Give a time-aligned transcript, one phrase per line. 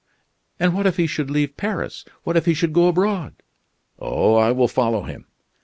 [0.59, 2.05] "And what if he should leave Paris?
[2.23, 3.35] What if he should go abroad?"
[3.99, 5.27] "Oh, I will follow him.